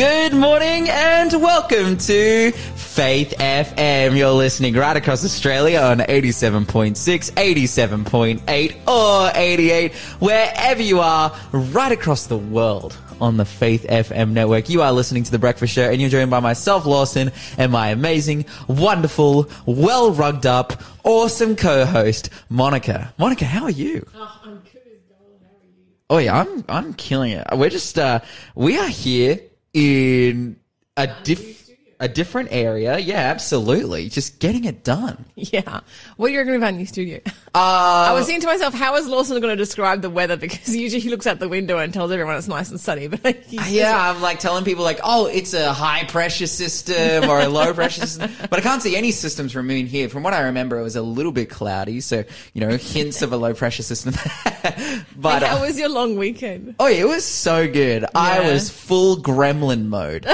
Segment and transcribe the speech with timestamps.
[0.00, 4.16] Good morning and welcome to Faith FM.
[4.16, 6.94] You're listening right across Australia on 87.6,
[7.32, 14.70] 87.8 or 88, wherever you are, right across the world on the Faith FM network.
[14.70, 17.88] You are listening to The Breakfast Show and you're joined by myself, Lawson, and my
[17.88, 23.12] amazing, wonderful, well rugged up, awesome co-host, Monica.
[23.18, 24.06] Monica, how are you?
[24.14, 25.42] Oh, I'm good as gold.
[25.42, 25.84] How are you?
[26.08, 27.46] Oh yeah, I'm I'm killing it.
[27.52, 28.20] We're just uh
[28.54, 29.40] we are here
[29.72, 30.58] in
[30.96, 31.69] a diff
[32.00, 32.98] a different area.
[32.98, 34.08] Yeah, absolutely.
[34.08, 35.26] Just getting it done.
[35.36, 35.80] Yeah.
[36.16, 37.20] What do you reckon about new studio?
[37.54, 40.36] Uh I was thinking to myself, how is Lawson going to describe the weather?
[40.40, 43.08] Because usually he looks out the window and tells everyone it's nice and sunny.
[43.22, 47.48] But yeah, I'm like telling people like, oh, it's a high pressure system or a
[47.48, 50.08] low pressure system, but I can't see any systems from in here.
[50.08, 53.32] From what I remember, it was a little bit cloudy, so you know, hints of
[53.32, 54.14] a low pressure system.
[55.16, 56.76] but how uh, was your long weekend?
[56.78, 58.06] oh, it was so good.
[58.14, 60.26] I was full gremlin mode,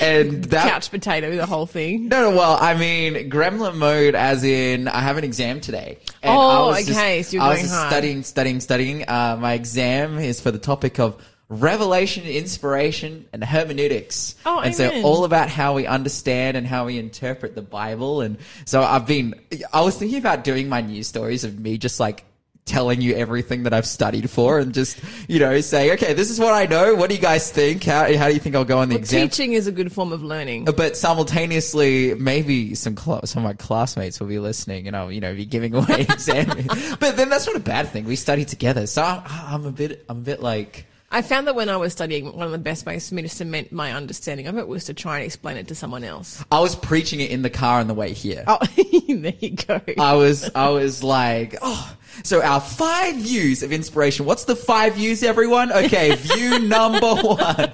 [0.00, 2.08] and that Couch potato, the whole thing.
[2.08, 5.98] No, no, well, I mean, gremlin mode as in I have an exam today.
[6.22, 7.90] And Oh, I was okay, Just, so you're I was going just hard.
[7.92, 9.08] studying, studying, studying.
[9.08, 14.36] Uh, my exam is for the topic of revelation, inspiration, and hermeneutics.
[14.46, 18.22] Oh, and so all about how we understand and how we interpret the Bible.
[18.22, 19.34] And so I've been,
[19.72, 22.24] I was thinking about doing my news stories of me just like
[22.64, 26.38] telling you everything that I've studied for and just, you know, saying, okay, this is
[26.38, 26.94] what I know.
[26.94, 27.84] What do you guys think?
[27.84, 29.28] How, how do you think I'll go on the exam?
[29.28, 30.68] Teaching is a good form of learning.
[30.68, 35.10] Uh, but simultaneously, maybe some cl- some of my classmates will be listening, and I'll
[35.10, 36.46] you know be giving away exam.
[37.00, 38.04] but then that's not a bad thing.
[38.04, 41.54] We study together, so I'm, I'm a bit I'm a bit like I found that
[41.54, 44.46] when I was studying, one of the best ways for me to cement my understanding
[44.46, 46.42] of it was to try and explain it to someone else.
[46.50, 48.44] I was preaching it in the car on the way here.
[48.46, 48.58] Oh,
[49.08, 49.80] there you go.
[49.98, 54.24] I was I was like, oh, so our five views of inspiration.
[54.24, 55.70] What's the five views, everyone?
[55.70, 57.72] Okay, view number one.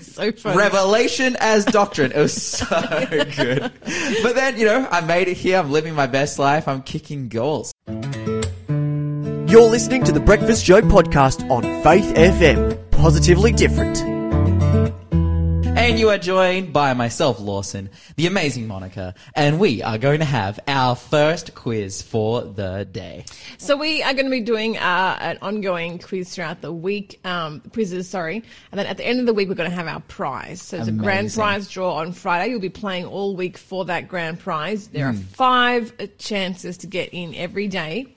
[0.00, 0.56] so funny.
[0.56, 2.12] Revelation as doctrine.
[2.12, 2.66] It was so
[3.36, 3.72] good.
[4.22, 5.58] But then, you know, I made it here.
[5.58, 6.68] I'm living my best life.
[6.68, 7.72] I'm kicking goals.
[9.48, 12.90] You're listening to the Breakfast Show podcast on Faith FM.
[12.90, 13.98] Positively different.
[15.78, 20.26] And you are joined by myself, Lawson, the amazing Monica, and we are going to
[20.26, 23.24] have our first quiz for the day.
[23.56, 27.62] So we are going to be doing uh, an ongoing quiz throughout the week, um,
[27.72, 30.00] quizzes, sorry, and then at the end of the week we're going to have our
[30.00, 30.60] prize.
[30.60, 32.50] So it's a grand prize draw on Friday.
[32.50, 34.88] You'll be playing all week for that grand prize.
[34.88, 38.14] There are five uh, chances to get in every day.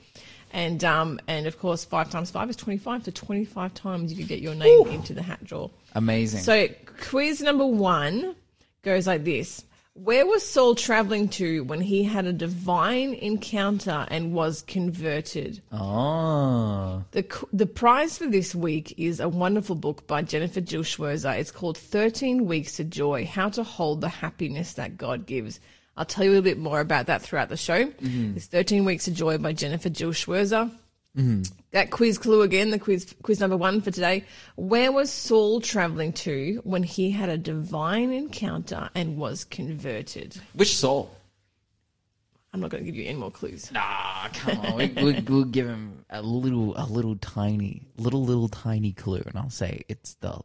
[0.53, 3.05] And um, and of course, five times five is twenty-five.
[3.05, 5.69] So twenty-five times you can get your name into the hat draw.
[5.95, 6.41] Amazing.
[6.41, 6.67] So
[7.09, 8.35] quiz number one
[8.83, 9.63] goes like this:
[9.93, 15.61] Where was Saul traveling to when he had a divine encounter and was converted?
[15.71, 21.37] oh, The the prize for this week is a wonderful book by Jennifer Jill Schwirzer.
[21.37, 25.59] It's called 13 Weeks to Joy: How to Hold the Happiness That God Gives.
[25.97, 27.91] I'll tell you a little bit more about that throughout the show.
[27.99, 30.71] It's 13 Weeks of Joy by Jennifer Jill Schwirzer.
[31.71, 34.23] That quiz clue again, the quiz quiz number one for today.
[34.55, 40.39] Where was Saul traveling to when he had a divine encounter and was converted?
[40.53, 41.11] which soul?
[42.53, 43.71] I'm not going to give you any more clues.
[43.75, 44.75] Ah, come on.
[44.75, 49.37] we, we, we'll give him a little, a little tiny, little, little tiny clue, and
[49.37, 50.37] I'll say it's the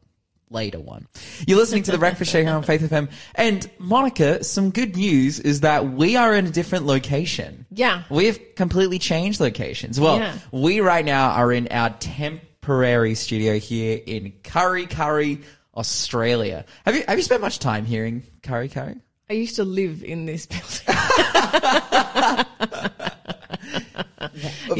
[0.51, 1.07] later one.
[1.47, 4.45] You're listening to the Breakfast Show on Faith FM, and Monica.
[4.45, 7.67] Some good news is that we are in a different location.
[7.71, 8.05] Yeah.
[8.11, 9.99] We've completely changed locations.
[10.01, 10.35] Well, Yeah.
[10.53, 15.43] we right now are in our temporary studio here in Kurri Kurri,
[15.75, 16.65] Australia.
[16.85, 19.01] Have you have you spent much time here in Kurri Kurri?
[19.29, 20.65] I used to live in this building.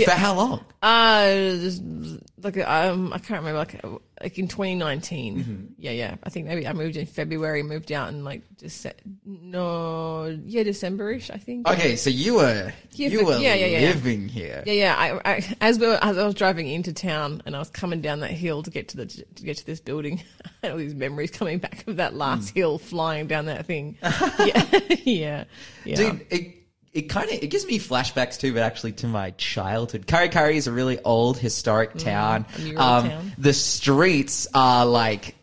[0.05, 0.65] For how long?
[0.83, 1.27] Uh,
[1.59, 1.83] just
[2.43, 3.59] like um, I can't remember.
[3.59, 3.83] Like,
[4.23, 5.39] like in 2019.
[5.39, 5.65] Mm-hmm.
[5.79, 6.17] Yeah, yeah.
[6.23, 7.63] I think maybe I moved in February.
[7.63, 8.87] Moved out in like just
[9.25, 11.31] no, yeah, Decemberish.
[11.31, 11.69] I think.
[11.69, 14.63] Okay, so you were Yeah, you were yeah, yeah, living here.
[14.67, 14.95] Yeah, yeah.
[14.97, 18.01] I, I as we were, as I was driving into town and I was coming
[18.01, 20.79] down that hill to get to the to get to this building, I had all
[20.79, 22.59] these memories coming back of that last Hmm.
[22.59, 23.97] hill flying down that thing.
[24.03, 25.45] yeah, yeah,
[25.85, 25.97] yeah.
[25.97, 26.66] Dude, it
[26.97, 30.07] it kind of it gives me flashbacks too, but actually to my childhood.
[30.07, 32.45] Kurri Kurri is a really old historic town.
[32.45, 33.33] Mm, a mural Um, town.
[33.39, 35.35] The streets are like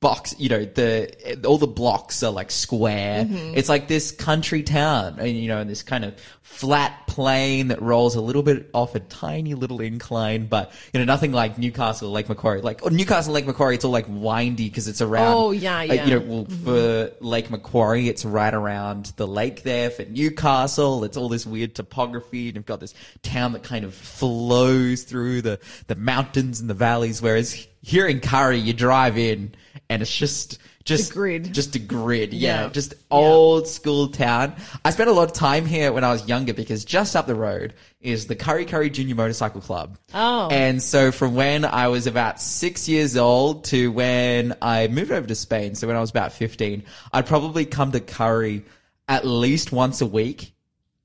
[0.00, 0.34] box.
[0.38, 3.24] You know, the all the blocks are like square.
[3.24, 3.54] Mm-hmm.
[3.56, 6.14] It's like this country town, and you know, this kind of
[6.48, 11.04] flat plain that rolls a little bit off a tiny little incline, but you know,
[11.04, 12.62] nothing like Newcastle, Lake Macquarie.
[12.62, 15.34] Like or Newcastle, Lake Macquarie, it's all like windy because it's around.
[15.34, 16.04] Oh, yeah, uh, yeah.
[16.04, 19.90] you know, well, for Lake Macquarie, it's right around the lake there.
[19.90, 23.94] For Newcastle, it's all this weird topography, and you've got this town that kind of
[23.94, 27.22] flows through the, the mountains and the valleys.
[27.22, 29.54] Whereas here in Kurri, you drive in
[29.88, 31.52] and it's just just A grid.
[31.52, 32.32] just a grid.
[32.32, 32.68] Yeah, Yeah.
[32.70, 34.54] just old school town.
[34.86, 37.34] I spent a lot of time here when I was younger because just up the
[37.34, 39.98] road is the Kurri Kurri Junior Motorcycle Club.
[40.14, 40.48] Oh.
[40.50, 45.26] And so from when I was about six years old to when I moved over
[45.26, 46.82] to Spain, so when I was about 15,
[47.12, 48.62] I'd probably come to Kurri
[49.08, 50.52] at least once a week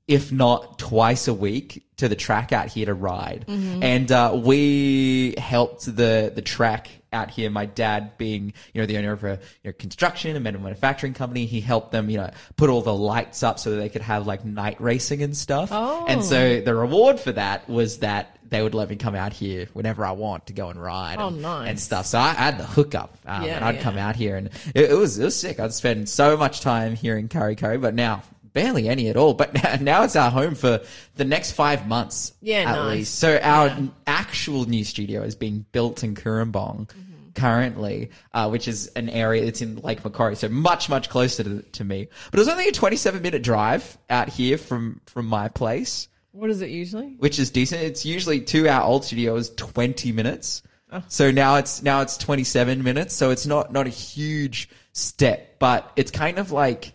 [0.06, 3.44] if not twice a week to the track out here to ride.
[3.48, 7.48] And uh, we helped the the track out here.
[7.48, 11.14] My dad, being you know the owner of a you know, construction and metal manufacturing
[11.14, 14.02] company, he helped them you know put all the lights up so that they could
[14.02, 15.70] have like night racing and stuff.
[15.72, 16.04] Oh.
[16.06, 18.30] And so the reward for that was that.
[18.46, 21.28] They would let me come out here whenever I want to go and ride Oh,
[21.28, 21.68] and, nice.
[21.70, 22.06] and stuff.
[22.06, 23.82] So I, I had the hookup, um, Yeah, and I'd yeah.
[23.82, 25.58] come out here, and it, it was it was sick.
[25.58, 28.22] I'd spend so much time here in Kurri Kurri, but now
[28.54, 29.34] barely any at all.
[29.34, 29.52] But
[29.82, 30.80] now, it's our home for
[31.16, 32.90] the next five months, Yeah, at nice.
[32.96, 33.14] least.
[33.18, 36.86] So our n- actual new studio is being built in Cooranbong.
[36.88, 37.00] Mm-hmm.
[37.34, 41.62] Currently, uh, which is an area that's in Lake Macquarie, so much, much closer to,
[41.62, 42.06] to me.
[42.30, 46.48] But it was only a 27 minute drive out here from, from my place What
[46.50, 47.16] is it usually?
[47.18, 47.82] which is decent.
[47.82, 50.62] It's usually two our old studio is 20 minutes.
[50.92, 51.02] Oh.
[51.08, 53.16] So now it's now it's 27 minutes.
[53.16, 56.92] So it's not not a huge step, but it's kind of like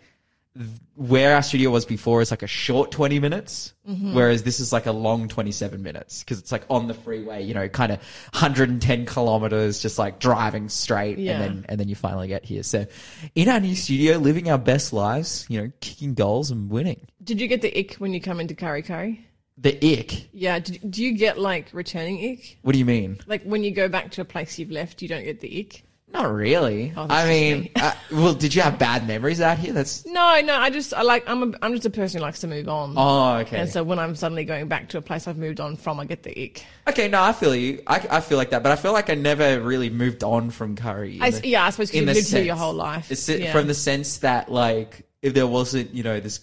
[0.99, 4.13] where our studio was before is like a short 20 minutes, Mm-hmm.
[4.13, 7.55] whereas this is like a long 27 minutes because it's like on the freeway, you
[7.55, 7.97] know, kind of
[8.33, 11.31] 110 kilometers, just like driving straight, Yeah.
[11.31, 12.61] and then and then you finally get here.
[12.61, 12.85] So
[13.33, 17.07] in our new studio, living our best lives, you know, kicking goals and winning.
[17.23, 19.21] Did you get the ick when you come into Kurri Kurri?
[19.57, 20.29] The ick.
[20.33, 20.59] Yeah.
[20.59, 22.59] Did, do you get like returning ick?
[22.61, 23.17] What do you mean?
[23.25, 25.83] Like when you go back to a place you've left, you don't get the ick?
[26.11, 26.91] Not really.
[26.97, 27.71] Oh, I mean, me.
[27.75, 29.73] uh, well, did you have bad memories out here?
[29.73, 30.55] That's No, no.
[30.55, 32.95] I just I like I'm a, I'm just a person who likes to move on.
[32.97, 33.59] oh, okay.
[33.59, 36.05] And so when I'm suddenly going back to a place I've moved on from, I
[36.05, 36.65] get the ick.
[36.87, 37.83] okay, no, I feel you.
[37.85, 40.75] I, I feel like that, but I feel like I never really moved on from
[40.75, 41.19] curry.
[41.21, 43.11] I, the- yeah, I suppose 'cause in you've the lived here your whole life.
[43.11, 43.51] It's Yeah.
[43.51, 46.39] from the sense that like if there wasn't, you know, this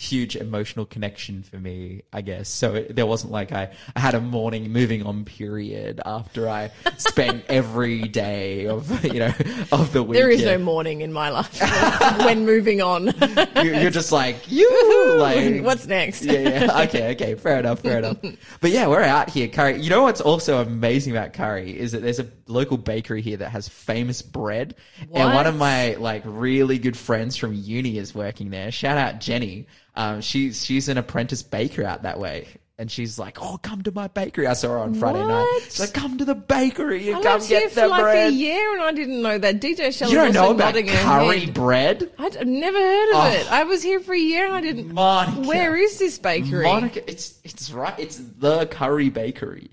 [0.00, 2.48] huge emotional connection for me, I guess.
[2.48, 6.70] So it, there wasn't like I, I had a morning moving on period after I
[6.98, 9.32] spent every day of you know
[9.72, 10.16] of the week.
[10.16, 10.56] There is here.
[10.56, 11.60] no morning in my life
[12.24, 13.08] when moving on.
[13.58, 16.22] You- You're just like you like What's next?
[16.22, 16.82] yeah, yeah.
[16.82, 17.34] Okay, okay.
[17.34, 18.18] Fair enough, fair enough.
[18.60, 19.82] But yeah, we're out here, Kurri.
[19.82, 23.50] You know what's also amazing about Kurri is that there's a local bakery here that
[23.50, 24.76] has famous bread.
[25.12, 28.70] And one of my like really good friends from uni is working there.
[28.70, 29.66] Shout out Jenny.
[29.98, 32.46] Um, she's she's an apprentice baker out that way.
[32.80, 35.60] And she's like, "Oh, come to my bakery." I saw her on Friday night.
[35.64, 38.02] She's like, "Come to the bakery and I come was here get for the like
[38.02, 39.60] bread." a year and I didn't know that.
[39.60, 43.30] DJ Shell You don't was know about curry bread, I'd I'd never heard of Oh.
[43.40, 43.50] it.
[43.50, 44.94] I was here for a year and I didn't.
[44.94, 45.40] Monica?
[45.40, 46.62] Where is this bakery?
[46.62, 47.98] Monica, it's it's right.
[47.98, 49.70] It's the Curry Bakery.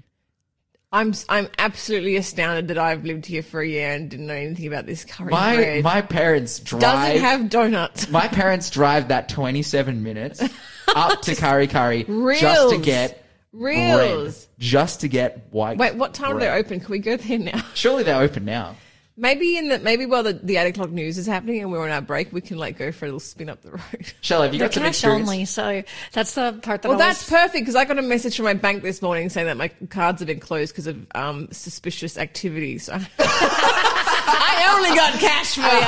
[0.92, 4.68] I'm I'm absolutely astounded that I've lived here for a year and didn't know anything
[4.68, 5.84] about this curry My bread.
[5.84, 6.82] my parents drive.
[6.82, 8.10] Does it have donuts?
[8.12, 10.42] my parents drive that 27 minutes
[10.96, 14.46] up to Kurri Kurri just to get Reals.
[14.46, 15.78] bread, just to get white.
[15.78, 16.80] Wait, what time are they open?
[16.80, 17.62] Can we go there now?
[17.74, 18.76] Surely they're open now.
[19.18, 21.90] Maybe in the maybe while the, the eight o'clock news is happening and we're on
[21.90, 24.14] our break, we can like go for a little spin up the road.
[24.22, 25.30] Shell, have you They're got some cash experience?
[25.30, 28.36] only, so that's the part that Well, I that's perfect because I got a message
[28.36, 31.48] from my bank this morning saying that my cards have been closed because of um,
[31.52, 32.84] suspicious activities.
[32.84, 35.86] So I only got cash for you.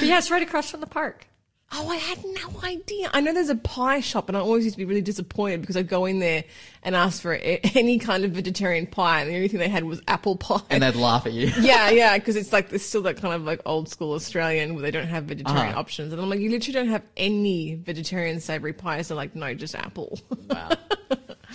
[0.00, 1.26] But yeah, it's right across from the park.
[1.70, 3.10] Oh, I had no idea.
[3.12, 5.76] I know there's a pie shop, and I always used to be really disappointed because
[5.76, 6.44] I'd go in there
[6.82, 9.84] and ask for a- any kind of vegetarian pie, and the only thing they had
[9.84, 10.62] was apple pie.
[10.70, 11.48] And they'd laugh at you.
[11.60, 14.82] yeah, yeah, because it's like it's still that kind of like old school Australian where
[14.82, 15.78] they don't have vegetarian Uh-huh.
[15.80, 19.08] options, and I'm like, you literally don't have any vegetarian savory pies.
[19.08, 20.18] They're like, no, just apple.
[20.48, 20.70] Wow.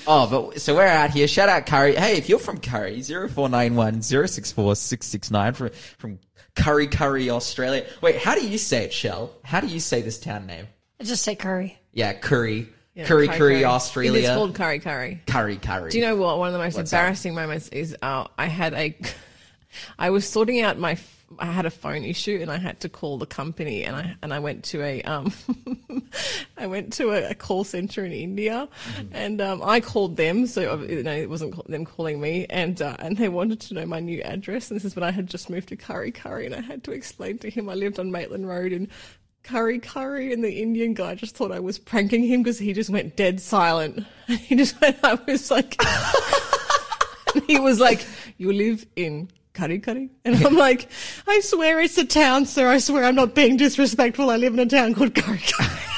[0.07, 1.27] Oh, but so we're out here.
[1.27, 1.95] Shout out Kurri.
[1.95, 6.19] Hey, if you're from Kurri, 0491 064 669 from, from
[6.55, 7.85] Kurri Kurri, Australia.
[8.01, 9.31] Wait, how do you say it, Shell?
[9.43, 10.67] How do you say this town name?
[10.99, 11.77] I just say curry.
[11.91, 12.69] Yeah, Curry.
[12.95, 14.19] Yeah, curry, curry, Australia.
[14.19, 15.19] It is called curry curry.
[15.25, 15.89] curry, curry.
[15.89, 16.37] Do you know what?
[16.37, 16.99] One of the most What's that?
[16.99, 18.95] embarrassing moments is uh, I had a,
[19.97, 20.97] I was sorting out my,
[21.39, 24.33] I had a phone issue and I had to call the company and I and
[24.33, 25.33] I went to a, um,
[26.57, 28.53] I went to a, a call center in India
[28.83, 29.15] Mm-hmm.
[29.15, 32.95] and um, I called them, so you know it wasn't them calling me, and uh,
[32.99, 34.69] and they wanted to know my new address.
[34.69, 36.91] And this is when I had just moved to Kurri Kurri, and I had to
[36.91, 38.89] explain to him I lived on Maitland Road in.
[39.43, 42.89] Kurri Kurri, and the Indian guy just thought I was pranking him because he just
[42.89, 44.05] went dead silent.
[44.29, 45.75] And he just went, I was like,
[47.47, 48.05] he was like,
[48.37, 50.89] "You live in Kurri Kurri," and I'm like,
[51.27, 52.69] "I swear it's a town, sir.
[52.69, 54.29] I swear I'm not being disrespectful.
[54.29, 55.89] I live in a town called Kurri Kurri."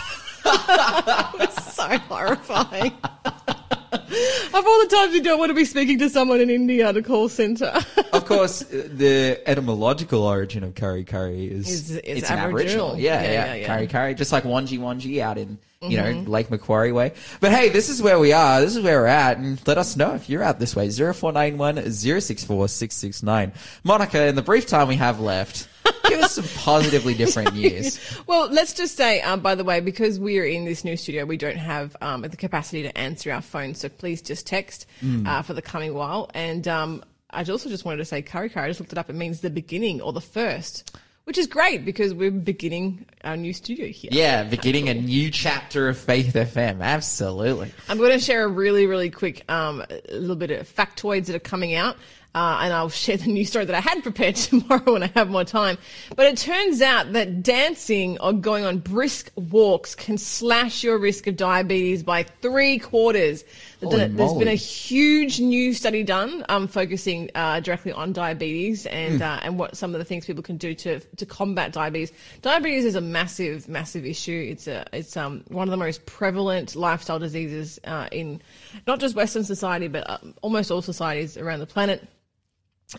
[0.46, 2.94] it was so horrifying.
[3.96, 6.98] Of all the times you don't want to be speaking to someone in India at
[6.98, 7.72] a call center.
[8.14, 12.92] of course, the etymological origin of Kurri Kurri is, Is- is it's Aboriginal.
[12.92, 12.98] Aboriginal.
[13.00, 13.78] Yeah, Yeah, yeah, yeah, yeah.
[13.78, 16.32] Kurri Kurri, just like Wangi Wangi out in you know Mm-hmm.
[16.32, 17.14] Lake Macquarie way.
[17.42, 18.62] But hey, this is where we are.
[18.62, 20.90] This is where we're at, and let us know if you're out this way.
[20.90, 23.52] Zero four nine one zero six four six six nine.
[23.84, 25.68] Monica, in the brief time we have left,
[26.08, 28.00] give us some positively different news.
[28.28, 31.26] Well, let's just say, um, by the way, because we are in this new studio,
[31.26, 33.80] we don't have um, the capacity to answer our phones.
[33.80, 35.28] So please just text Mm.
[35.28, 36.30] uh, for the coming while.
[36.34, 38.64] And um, I also just wanted to say, Kurri Kurri.
[38.64, 39.10] I just looked it up.
[39.10, 43.52] It means the beginning or the first, which is great because we're beginning our new
[43.54, 44.10] studio here.
[44.14, 46.82] Yeah, beginning a new chapter of Faith FM.
[46.82, 47.72] Absolutely.
[47.90, 51.36] I'm going to share a really, really quick, um, a little bit of factoids that
[51.36, 51.98] are coming out.
[52.36, 55.30] Uh, and I'll share the news story that I had prepared tomorrow when I have
[55.30, 55.78] more time.
[56.16, 61.28] But it turns out that dancing or going on brisk walks can slash your risk
[61.28, 63.46] of diabetes by three quarters.
[63.82, 69.22] Holy There's been a huge new study done, um, focusing uh, directly on diabetes and
[69.22, 72.12] uh, and what some of the things people can do to to combat diabetes.
[72.42, 74.48] Diabetes is a massive, massive issue.
[74.52, 78.42] It's a it's um one of the most prevalent lifestyle diseases uh, in
[78.88, 82.06] not just Western society, but uh, almost all societies around the planet.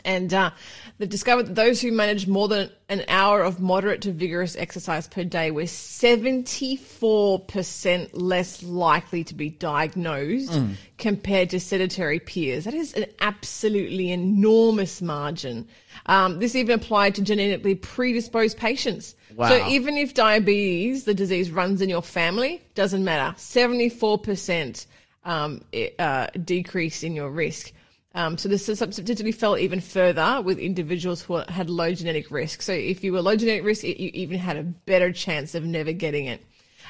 [0.05, 0.51] And uh,
[0.99, 5.07] they've discovered that those who managed more than an hour of moderate to vigorous exercise
[5.07, 10.61] per day were 74% less likely to be diagnosed
[10.99, 12.65] compared to sedentary peers.
[12.65, 15.69] That is an absolutely enormous margin.
[16.07, 19.15] Um, this even applied to genetically predisposed patients.
[19.37, 19.51] Wow.
[19.51, 23.37] So even if diabetes, the disease, runs in your family, doesn't matter.
[23.37, 24.87] 74%
[25.25, 27.73] um, it, uh, decrease in your risk.
[28.17, 32.63] Um, so this is substantially fell even further with individuals who had low genetic risk.
[32.63, 35.65] So if you were low genetic risk, it, you even had a better chance of
[35.65, 36.43] never getting it.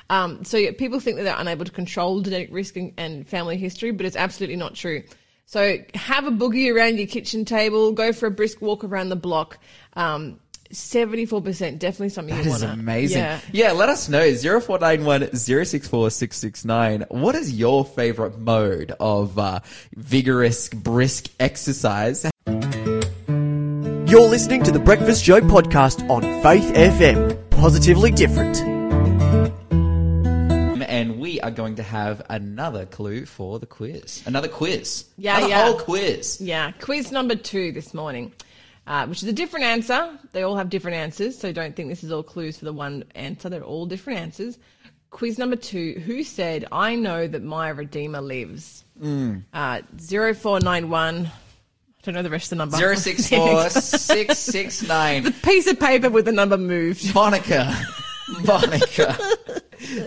[0.09, 3.57] Um, so yeah, people think that they're unable to control genetic risk and, and family
[3.57, 5.03] history, but it's absolutely not true.
[5.47, 9.17] So have a boogie around your kitchen table, go for a brisk walk around the
[9.17, 9.59] block.
[9.95, 10.39] Um,
[10.73, 13.19] 74% definitely something That you is want to amazing.
[13.19, 13.41] Yeah.
[13.53, 13.73] Yeah.
[13.73, 14.21] let us know.
[14.35, 17.05] 0491 064 669.
[17.11, 19.61] What is your favorite mode of uh,
[19.95, 22.27] vigorous, brisk exercise?
[24.09, 27.37] You're listening to the Breakfast Show podcast on Faith FM.
[27.51, 28.57] Positively different.
[30.89, 34.23] And we are going to have another clue for the quiz.
[34.27, 35.05] Another quiz.
[35.19, 35.65] Yeah, Another yeah.
[35.65, 36.41] whole quiz.
[36.41, 38.33] Yeah, quiz number two this morning,
[38.87, 40.19] uh, which is a different answer.
[40.33, 43.05] They all have different answers, so don't think this is all clues for the one
[43.15, 43.49] answer.
[43.49, 44.59] They're all different answers.
[45.11, 48.85] Quiz number two Who said, I know that my Redeemer lives?
[49.01, 49.39] Hmm.
[49.53, 51.27] Uh, 0491.
[51.27, 51.31] I
[52.03, 52.77] don't know the rest of the number.
[52.77, 55.33] 064 669.
[55.43, 57.15] Piece of paper with the number moved.
[57.15, 57.75] Monica.
[58.45, 59.17] Monica.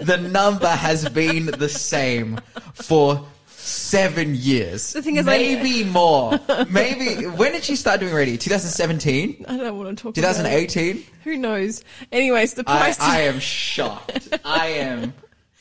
[0.03, 2.39] the number has been the same
[2.73, 3.25] for
[3.69, 4.93] seven years.
[4.93, 6.39] The thing is, I- maybe more.
[6.69, 8.35] Maybe when did she start doing radio?
[8.35, 11.03] 2017, I don't want to talk about 2018.
[11.23, 11.83] Who knows?
[12.11, 12.99] Anyways, the I, price.
[12.99, 14.29] I am shocked.
[14.43, 15.13] I am.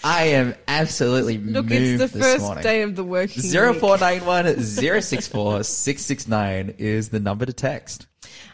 [0.05, 2.63] I am absolutely Look, moved it's the first morning.
[2.63, 3.53] day of the working week.
[3.53, 4.61] 0491
[5.03, 8.07] 064 669 is the number to text.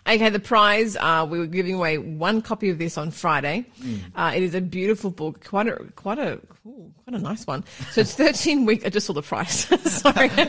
[0.06, 3.66] Okay, the prize, uh, we were giving away one copy of this on Friday.
[4.14, 7.64] Uh, it is a beautiful book, quite a, quite a, ooh, quite a nice one.
[7.92, 9.66] So it's 13 week, I just saw the price.
[9.90, 10.30] Sorry.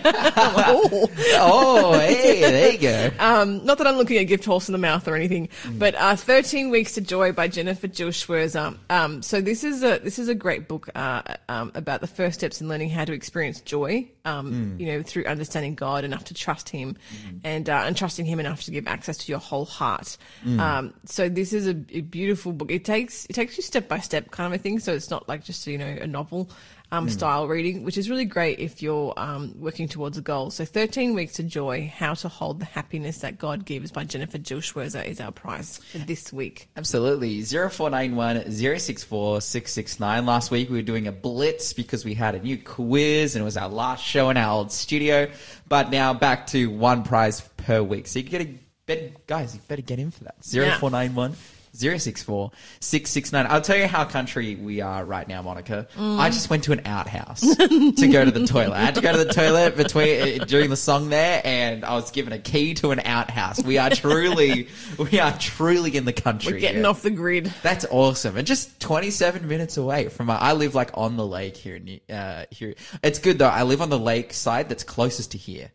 [1.37, 3.11] Oh, hey, there you go.
[3.19, 6.15] Um, not that I'm looking at gift horse in the mouth or anything, but uh,
[6.15, 8.77] 13 Weeks to Joy by Jennifer Jill Schwirzer.
[8.89, 12.39] Um, so this is a this is a great book uh, um, about the first
[12.39, 14.07] steps in learning how to experience joy.
[14.25, 16.97] Um, You know, through understanding God enough to trust Him,
[17.43, 20.17] and uh, and trusting Him enough to give access to your whole heart.
[20.45, 22.71] Um, so this is a, a beautiful book.
[22.71, 24.79] It takes it takes you step by step kind of a thing.
[24.79, 26.49] So it's not like just you know a novel
[26.91, 30.51] um, style reading, which is really great if you're um, working towards a goal.
[30.51, 34.37] So 13 Weeks to Joy, How to Hold the Happiness That God Gives by Jennifer
[34.37, 36.69] Jill Schwirzer is our prize for this week.
[36.77, 37.41] Absolutely.
[37.41, 40.25] 0491 064 669.
[40.25, 43.45] Last week we were doing a blitz because we had a new quiz and it
[43.45, 45.29] was our last show in our old studio.
[45.67, 48.07] But now back to one prize per week.
[48.07, 50.35] So you get a better, guys, you better get in for that.
[50.41, 51.35] 0491
[51.75, 53.45] 064 669.
[53.49, 55.87] I'll tell you how country we are right now, Monica.
[55.97, 58.73] I just went to an outhouse to go to the toilet.
[58.75, 61.95] I had to go to the toilet between uh, during the song there, and I
[61.95, 63.63] was given a key to an outhouse.
[63.63, 64.67] We are truly,
[65.11, 66.53] we are truly in the country.
[66.53, 67.51] We're getting off the grid.
[67.63, 70.27] That's awesome, and just 27 minutes away from.
[70.27, 71.75] My, I live like on the lake here.
[71.75, 73.47] in Uh, here, it's good though.
[73.47, 75.71] I live on the lake side that's closest to here.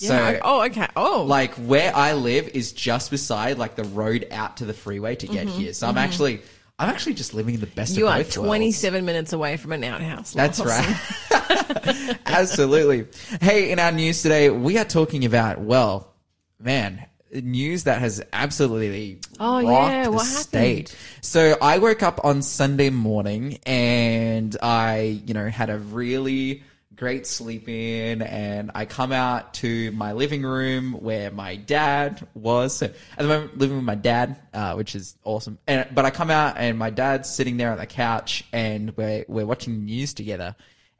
[0.00, 0.38] So, Yeah.
[0.42, 0.86] oh, okay.
[0.94, 5.16] Oh, like where I live is just beside like the road out to the freeway
[5.16, 5.72] to get here.
[5.72, 6.40] So I'm actually,
[6.78, 7.98] I'm actually just living in the best Mm-hmm.
[7.98, 8.48] you of are both worlds.
[8.48, 10.32] 27 minutes away from an outhouse.
[10.34, 10.96] That's right.
[12.26, 13.06] Absolutely.
[13.40, 16.14] Hey, in our news today, we are talking about, well,
[16.60, 20.96] man, news that has absolutely Oh, rocked yeah, the what state.
[21.22, 26.62] So I woke up on Sunday morning and I, you know, had a really
[26.98, 32.76] great sleep in and I come out to my living room where my dad was.
[32.76, 35.58] So at the moment, living with my dad, uh, which is awesome.
[35.66, 39.24] And, but I come out and my dad's sitting there on the couch and we're,
[39.28, 40.56] we're watching the news together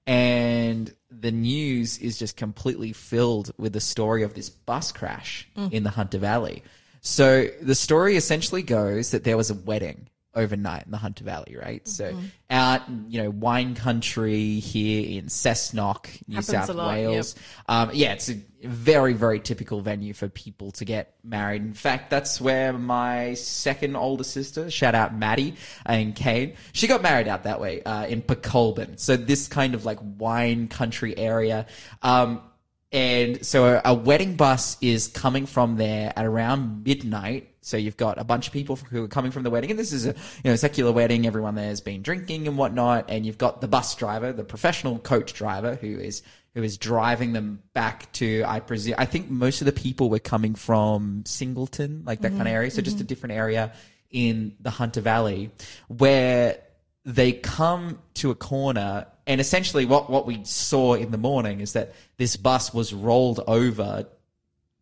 [0.06, 5.82] and the news is just completely filled with the story of this bus crash in
[5.82, 6.62] the Hunter Valley.
[7.02, 10.08] So the story essentially goes that there was a wedding
[10.38, 11.86] overnight in the Hunter Valley, right?
[11.86, 12.16] So
[12.48, 17.34] out, you know, wine country here in Cessnock, New Happens South lot, Wales.
[17.68, 21.62] Um, yeah, it's a very, very typical venue for people to get married.
[21.62, 27.02] In fact, that's where my second older sister, shout out Maddie and Kane, she got
[27.02, 28.98] married out that way, uh, in Pokolbin.
[28.98, 31.66] So this kind of like wine country area.
[32.02, 32.42] Um,
[32.90, 37.50] and so a, a wedding bus is coming from there at around midnight.
[37.68, 39.92] So you've got a bunch of people who are coming from the wedding, and this
[39.92, 41.26] is a you know secular wedding.
[41.26, 44.98] Everyone there has been drinking and whatnot, and you've got the bus driver, the professional
[44.98, 46.22] coach driver, who is
[46.54, 48.94] who is driving them back to I presume.
[48.96, 52.56] I think most of the people were coming from Singleton, like that kind of mm-hmm,
[52.56, 52.70] area.
[52.70, 53.06] So just a mm-hmm.
[53.06, 53.72] different area
[54.10, 55.50] in the Hunter Valley,
[55.88, 56.58] where
[57.04, 61.74] they come to a corner and essentially what, what we saw in the morning is
[61.74, 64.06] that this bus was rolled over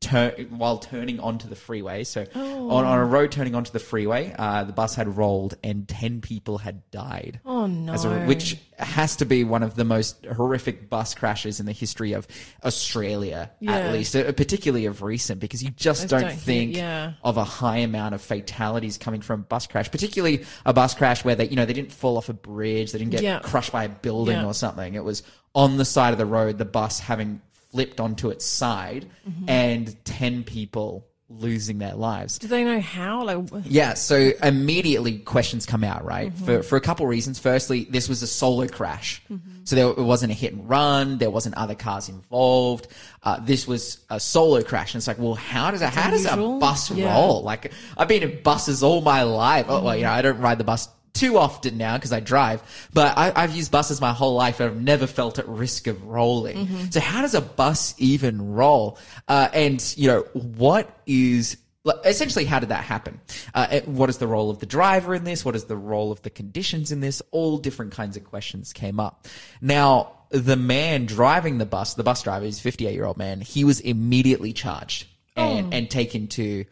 [0.07, 2.05] tur- while turning onto the freeway.
[2.05, 5.87] So on, on a road turning onto the freeway, uh, the bus had rolled and
[5.89, 7.41] 10 people had died.
[7.45, 7.93] Oh no.
[7.93, 11.73] As a, which has to be one of the most horrific bus crashes in the
[11.73, 12.27] history of
[12.65, 13.77] Australia, Yeah.
[13.77, 17.13] at least, uh, particularly of recent, because you just don't, don't think yeah.
[17.25, 21.25] of a high amount of fatalities coming from a bus crash, particularly a bus crash
[21.25, 23.39] where they, you know, they didn't fall off a bridge, they didn't get Yeah.
[23.41, 24.95] crushed by a building or something.
[24.95, 25.23] It was
[25.55, 27.41] on the side of the road, the bus having
[27.77, 29.51] flipped onto its side, Mm-hmm.
[29.51, 32.39] and ten people losing their lives.
[32.39, 33.25] Do they know how?
[33.25, 36.33] Like, Yeah, so immediately questions come out, right?
[36.33, 36.45] Mm-hmm.
[36.45, 37.39] For for a couple reasons.
[37.41, 39.65] Firstly, this was a solo crash, Mm-hmm.
[39.65, 41.19] so there it wasn't a hit and run.
[41.19, 42.87] There wasn't other cars involved.
[43.25, 46.25] Uh, this was a solo crash, and it's like, well, how does a how does
[46.25, 47.13] a bus Yeah.
[47.13, 47.43] roll?
[47.43, 49.67] Like, I've been in buses all my life.
[49.69, 52.63] Oh, well, you know, I don't ride the bus too often now because I drive,
[52.93, 56.05] but I, I've used buses my whole life and I've never felt at risk of
[56.05, 56.67] rolling.
[56.67, 56.91] Mm-hmm.
[56.91, 58.99] So how does a bus even roll?
[59.29, 61.57] Uh, and you know, what is
[62.05, 63.21] essentially how did that happen?
[63.55, 65.45] Uh, what is the role of the driver in this?
[65.45, 67.23] What is the role of the conditions in this?
[67.31, 69.27] All different kinds of questions came up.
[69.61, 73.41] Now, the man driving the bus, the bus driver, he's a 58 year old man,
[73.41, 76.65] he was immediately charged and, and taken to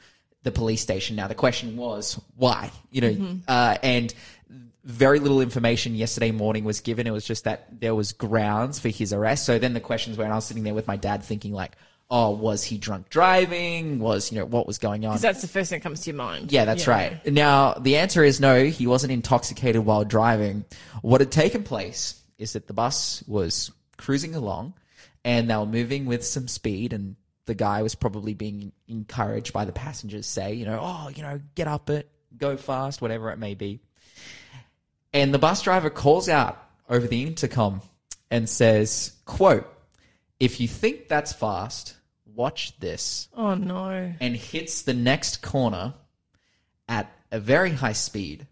[0.42, 1.16] the police station.
[1.16, 4.12] Now, the question was why, you know, uh, and
[4.84, 7.06] very little information yesterday morning was given.
[7.06, 9.46] It was just that there was grounds for his arrest.
[9.46, 11.72] So then the questions were, and I was sitting there with my dad thinking like,
[12.10, 13.98] oh, was he drunk driving?
[13.98, 15.12] Was, you know, what was going on?
[15.12, 16.52] because that's the first thing that comes to your mind.
[16.52, 17.24] Yeah, that's right.
[17.26, 20.66] Now, the answer is no, he wasn't intoxicated while driving.
[21.00, 24.74] What had taken place is that the bus was cruising along
[25.24, 27.16] and they were moving with some speed and
[27.46, 31.40] the guy was probably being encouraged by the passengers say, you know, oh, you know,
[31.54, 33.80] get up it, go fast, whatever it may be.
[35.14, 37.80] And the bus driver calls out over the intercom
[38.30, 39.66] and says, quote,
[40.40, 41.96] if you think that's fast,
[42.34, 44.12] watch this Oh no.
[44.20, 45.94] and hits the next corner
[46.88, 48.46] at a very high speed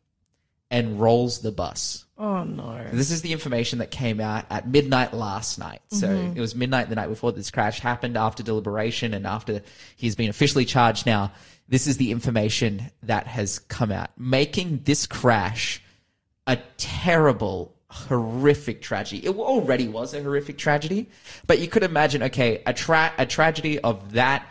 [0.70, 2.04] and rolls the bus.
[2.16, 2.86] Oh no.
[2.92, 5.82] This is the information that came out at midnight last night.
[5.90, 6.36] So Mm-hmm.
[6.36, 9.62] it was midnight the night before this crash happened after deliberation and after
[9.96, 11.32] he's been officially charged now.
[11.68, 15.81] This is the information that has come out, making this crash
[16.46, 19.24] a terrible, horrific tragedy.
[19.26, 21.08] It already was a horrific tragedy,
[21.46, 24.46] but you could imagine, okay, a tra- a tragedy of that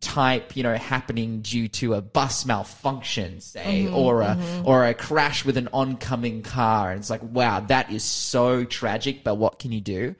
[0.00, 4.66] type, you know, happening due to a bus malfunction, say, mm-hmm, or a mm-hmm.
[4.66, 6.90] or a crash with an oncoming car.
[6.90, 10.14] And it's like, wow, that is so tragic, but what can you do?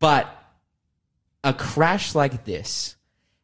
[0.00, 0.34] But
[1.44, 2.96] a crash like this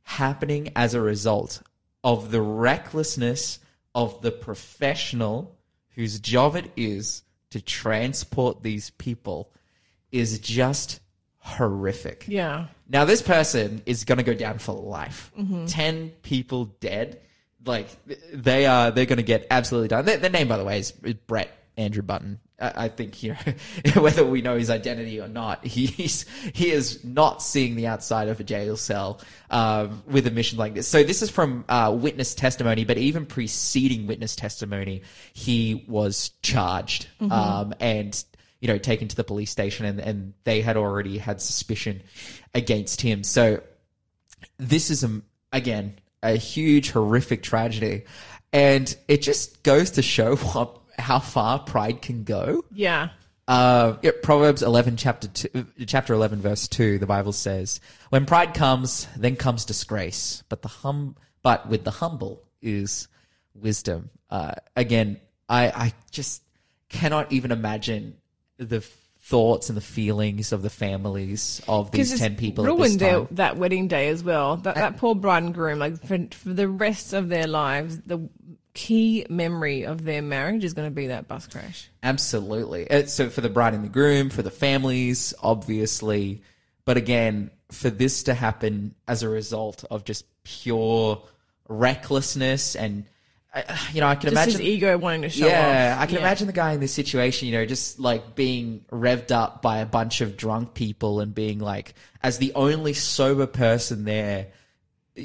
[0.03, 1.63] happening as a result
[2.05, 3.59] of the recklessness
[3.95, 5.56] of the professional
[5.97, 9.51] whose job it is to transport these people
[10.13, 11.01] is just
[11.39, 12.27] horrific.
[12.29, 12.67] Yeah.
[12.89, 15.33] Now, this person is going to go down for life.
[15.39, 15.67] Mm-hmm.
[15.67, 17.21] 10 people dead.
[17.65, 17.89] Like,
[18.33, 20.05] they are, they're going to get absolutely done.
[20.05, 22.41] Their, their name, by the way, is, is Brett Andrew Button.
[22.61, 23.37] I, I think, you
[23.95, 28.29] know, whether we know his identity or not, he's, he is not seeing the outside
[28.29, 30.89] of a jail cell, um, with a mission like this.
[30.89, 37.09] So this is from, uh, witness testimony, but even preceding witness testimony, he was charged.
[37.31, 38.25] Um, and,
[38.61, 42.03] you know, taken to the police station and, and they had already had suspicion
[42.55, 43.23] against him.
[43.23, 43.63] So
[44.59, 45.21] this is, a,
[45.53, 48.05] again, a huge, horrific tragedy.
[48.53, 52.65] And it just goes to show what, how far pride can go.
[52.73, 53.11] Yeah.
[53.49, 57.81] Uh, yeah, Proverbs 11, chapter two, chapter 11, verse 2, the Bible says,
[58.11, 63.07] When pride comes, then comes disgrace, but the hum, but with the humble is
[63.55, 64.11] wisdom.
[64.29, 66.43] Uh, again, I, I just
[66.89, 68.17] cannot even imagine
[68.59, 68.81] the
[69.27, 73.27] thoughts and the feelings of the families of these Because 10 it's people ruined their,
[73.33, 74.57] that wedding day as well.
[74.57, 78.29] That that poor bride and groom, like for, for the rest of their lives, the
[78.77, 81.89] key memory of their marriage is going to be that bus crash.
[82.03, 82.89] Absolutely.
[82.91, 86.43] Uh, So for the bride and the groom, for the families, obviously,
[86.85, 91.23] but again, for this to happen as a result of just pure
[91.69, 93.07] recklessness and
[93.55, 93.63] uh,
[93.95, 96.03] you know, I can Just imagine his ego wanting to show yeah, off.
[96.03, 99.63] I can imagine the guy in this situation, you know, just like being revved up
[99.63, 104.49] by a bunch of drunk people and being like, as the only sober person there,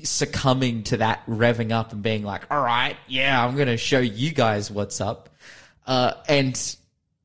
[0.03, 3.99] succumbing to that revving up and being like, all right, yeah, I'm going to show
[3.99, 5.29] you guys what's up.
[5.85, 6.75] Uh, and,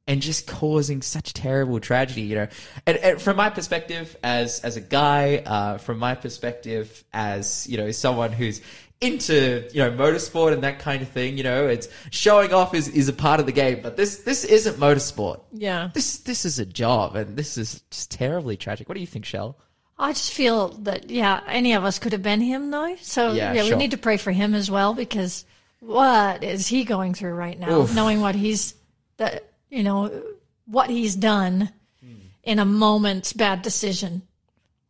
[0.07, 2.49] and just causing such terrible tragedy, you know.
[2.87, 7.77] And, and from my perspective, as as a guy, uh, from my perspective, as you
[7.77, 8.63] know, someone who's
[9.01, 12.89] into you know motorsport and that kind of thing, you know, it's showing off is,
[12.89, 15.41] is a part of the game, but this this isn't motorsport.
[15.53, 15.91] Yeah.
[15.93, 18.89] This this is a job, and this is just terribly tragic.
[18.89, 19.59] What do you think, Shell?
[19.99, 22.97] I just feel that yeah, any of us could have been him though.
[23.01, 23.77] So Yeah, yeah, sure.
[23.77, 25.45] we need to pray for him as well because
[25.81, 27.81] what is he going through right now?
[27.81, 27.95] Oof.
[27.95, 28.75] Knowing what he's
[29.17, 30.23] that you know
[30.67, 31.71] what he's done
[32.03, 32.13] Hmm.
[32.43, 34.23] in a moment's bad decision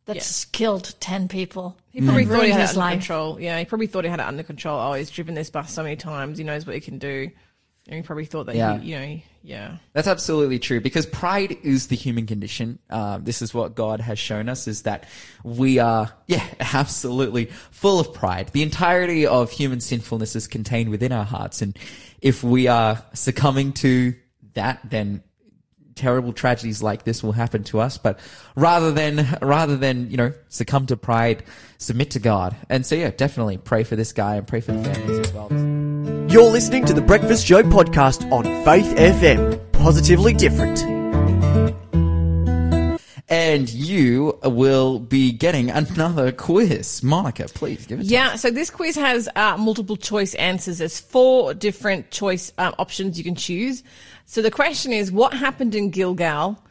[0.05, 1.77] that's killed ten people.
[1.91, 2.29] He probably Mm.
[2.29, 2.93] thought he had it under life.
[2.99, 3.39] control.
[3.41, 4.79] Yeah, he probably thought he had it under control.
[4.79, 6.37] Oh, he's driven this bus so many times.
[6.37, 7.29] He knows what he can do.
[7.87, 8.77] And he probably thought that, Yeah.
[8.79, 9.77] he, you know, yeah.
[9.93, 12.79] That's absolutely true because pride is the human condition.
[12.89, 15.05] Um, this is what God has shown us is that
[15.43, 18.49] we are, yeah, absolutely full of pride.
[18.49, 21.61] The entirety of human sinfulness is contained within our hearts.
[21.61, 21.77] And
[22.21, 24.15] if we are succumbing to
[24.53, 25.23] that, then
[25.95, 27.97] terrible tragedies like this will happen to us.
[27.97, 28.19] But
[28.57, 31.41] rather than, rather than, you know, succumb to pride,
[31.77, 32.53] submit to God.
[32.69, 35.76] And so, yeah, definitely pray for this guy and pray for the families as well.
[36.37, 39.71] You're listening to the Breakfast Show podcast on Faith FM.
[39.71, 40.83] Positively different.
[43.27, 47.01] And you will be getting another quiz.
[47.01, 50.77] Monica, please give it to Yeah, so this quiz has uh, multiple choice answers.
[50.77, 53.81] There's four different choice um, options you can choose.
[54.27, 56.63] So the question is, what happened in Gilgal?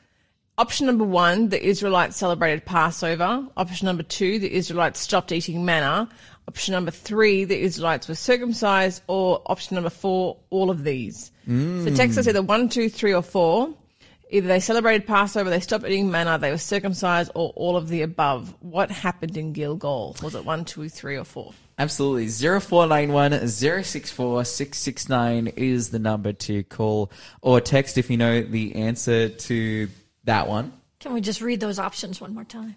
[0.58, 3.44] Option number one, the Israelites celebrated Passover.
[3.56, 6.08] Option number two, the Israelites stopped eating manna.
[6.48, 9.02] Option number three, the Israelites were circumcised.
[9.06, 11.32] Or option number four, all of these.
[11.46, 11.94] So hmm.
[11.94, 13.74] text us either one, two, three, or four.
[14.28, 18.02] Either they celebrated Passover, they stopped eating manna, they were circumcised, or all of the
[18.02, 18.56] above.
[18.58, 20.16] What happened in Gilgal?
[20.20, 21.52] Was it one, two, three, or four?
[21.78, 22.28] Absolutely.
[22.28, 29.28] 0491 064 669 is the number to call or text if you know the answer
[29.28, 29.88] to
[30.24, 30.72] that one.
[30.98, 32.76] Can we just read those options one more time?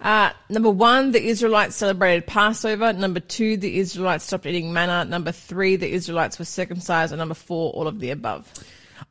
[0.00, 2.92] Uh, number one, the Israelites celebrated Passover.
[2.92, 5.04] Number two, the Israelites stopped eating manna.
[5.04, 7.12] Number three, the Israelites were circumcised.
[7.12, 8.50] And number four, all of the above.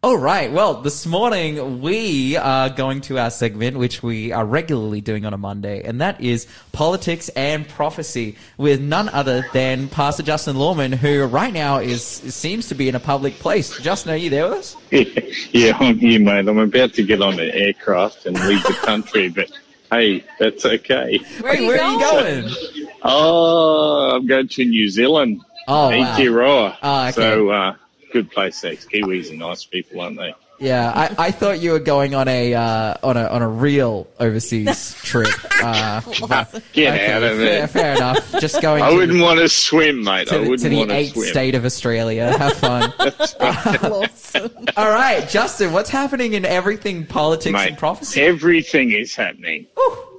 [0.01, 0.51] All right.
[0.51, 5.33] Well, this morning we are going to our segment, which we are regularly doing on
[5.33, 10.93] a Monday, and that is politics and prophecy with none other than Pastor Justin Lawman,
[10.93, 13.77] who right now is seems to be in a public place.
[13.79, 14.75] Justin, are you there with us?
[15.51, 16.47] yeah, I'm here, mate.
[16.47, 19.51] I'm about to get on an aircraft and leave the country, but
[19.91, 21.19] hey, that's okay.
[21.39, 22.87] Where, Hey, where are you going?
[23.01, 25.41] Oh, I'm going to New Zealand.
[25.67, 26.17] Oh, wow.
[26.17, 26.77] Aotearoa.
[26.81, 27.11] Oh, okay.
[27.11, 27.75] So, uh,
[28.11, 28.61] good place.
[28.61, 28.73] There.
[28.73, 30.33] Kiwis are nice people, aren't they?
[30.59, 34.07] Yeah, I, I thought you were going on a uh, on a on a real
[34.19, 35.29] overseas trip.
[35.63, 37.67] Uh, but- Get okay, out of fair, there.
[37.67, 38.31] fair enough.
[38.41, 40.27] Just going I to, wouldn't want to swim, mate.
[40.27, 41.27] to, I the- wouldn't the want to eighth swim.
[41.27, 42.37] state of Australia.
[42.37, 42.93] Have fun.
[44.77, 48.21] All right, Justin, what's happening in everything politics Mate, and prophecy?
[48.21, 49.65] everything is happening.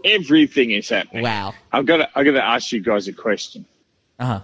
[0.05, 1.22] Everything is happening.
[1.22, 1.53] Wow.
[1.72, 3.66] I've got to, I've got to ask you guys a question.
[4.18, 4.40] Uh huh.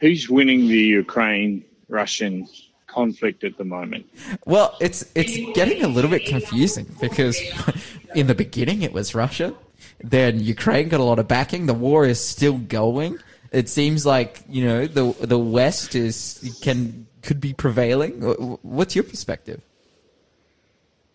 [0.00, 2.48] Who's winning the Ukraine Russian
[2.92, 4.06] conflict at the moment?
[4.44, 7.40] Well, it's it's getting a little bit confusing because
[8.14, 9.54] in the beginning it was Russia,
[10.00, 11.66] then Ukraine got a lot of backing.
[11.66, 13.18] The war is still going.
[13.50, 18.20] It seems like you know the the West is can could be prevailing.
[18.62, 19.60] What's your perspective?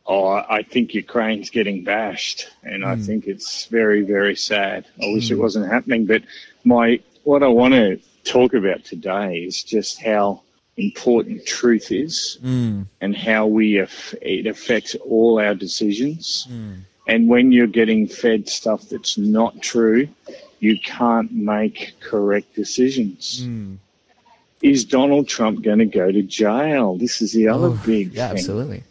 [0.10, 3.02] Oh, I think Ukraine's getting bashed, and I hmm.
[3.02, 4.86] think it's very, very sad.
[5.04, 5.42] I wish it hmm.
[5.42, 6.24] wasn't happening, but
[6.63, 10.44] my what I want to talk about today is just how
[10.78, 12.86] important truth is mm.
[13.02, 16.48] and how we aff- it affects all our decisions.
[16.50, 16.82] Mm.
[17.08, 20.10] And when you're getting fed stuff that's not true,
[20.60, 23.42] you can't make correct decisions.
[23.42, 23.78] Mm.
[24.62, 26.98] Is Donald Trump going to go to jail?
[26.98, 28.84] This is the other big Yeah, thing absolutely.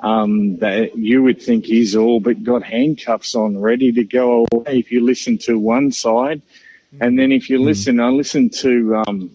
[0.00, 4.78] um, that you would think he's all but got handcuffs on, ready to go away.
[4.78, 6.42] If you listen to one side,
[7.00, 9.30] and then if you listen, I listened to um,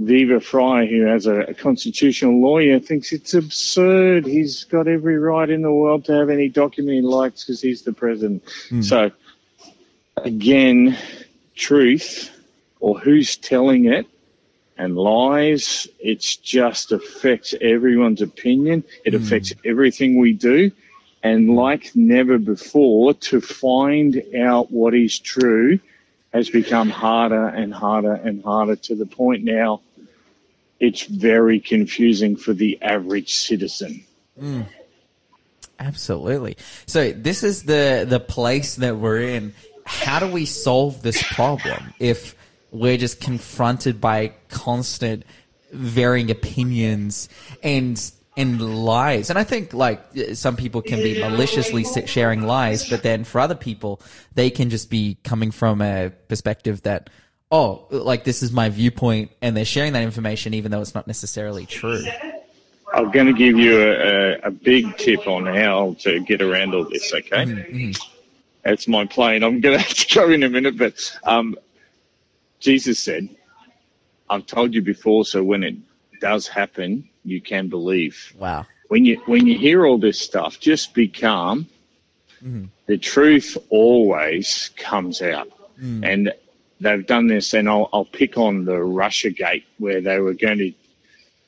[0.00, 4.24] Viva Frei, who has a, a constitutional lawyer, thinks it's absurd.
[4.24, 7.82] He's got every right in the world to have any document he likes because he's
[7.82, 8.42] the president.
[8.70, 8.80] Hmm.
[8.80, 9.10] So,
[10.16, 10.96] again,
[11.54, 12.30] truth
[12.80, 14.06] or who's telling it
[14.78, 18.84] and lies, it just affects everyone's opinion.
[19.04, 19.22] It hmm.
[19.22, 20.72] affects everything we do.
[21.22, 25.78] And like never before, to find out what is true
[26.32, 29.82] has become harder and harder and harder to the point now
[30.80, 34.04] it's very confusing for the average citizen.
[34.40, 34.66] Mm.
[35.78, 36.56] Absolutely.
[36.86, 39.54] So this is the the place that we're in.
[39.84, 42.34] How do we solve this problem if
[42.70, 45.24] we're just confronted by constant
[45.72, 47.28] varying opinions
[47.62, 48.00] and
[48.36, 49.30] and lies?
[49.30, 50.02] And I think like
[50.34, 54.02] some people can be maliciously sharing lies, but then for other people,
[54.34, 57.08] they can just be coming from a perspective that
[57.50, 61.06] oh, like this is my viewpoint, and they're sharing that information even though it's not
[61.06, 62.04] necessarily true.
[62.92, 66.84] I'm going to give you a, a, big tip on how to get around all
[66.84, 67.44] this, okay?
[67.44, 67.92] Mm-hmm,
[68.64, 69.44] That's my plane.
[69.44, 71.56] I'm going to have to go in a minute, but um,
[72.58, 73.28] Jesus said,
[74.28, 75.76] I've told you before, so when it
[76.20, 78.34] does happen, you can believe.
[78.36, 78.66] Wow.
[78.88, 81.68] When you, when you hear all this stuff, just be calm.
[82.86, 85.48] The truth always comes out.
[86.04, 86.32] And
[86.80, 90.58] they've done this, and I'll, I'll pick on the Russia gate where they were going
[90.58, 90.72] to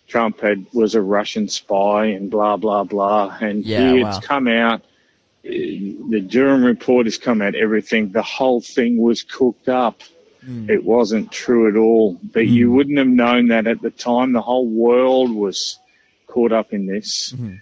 [0.08, 4.08] Trump had was a Russian spy and blah blah blah, and Yeah, wow.
[4.16, 4.80] it's come out.
[4.82, 7.54] uh, The Durham report has come out.
[7.54, 10.02] Everything, the whole thing was cooked up.
[10.44, 10.68] Hmm.
[10.68, 12.18] It wasn't true at all.
[12.22, 14.32] But you wouldn't have known that at the time.
[14.32, 15.78] The whole world was
[16.26, 17.30] caught up in this.
[17.30, 17.54] Hmm.